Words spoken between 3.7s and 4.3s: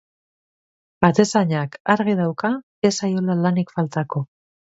faltako.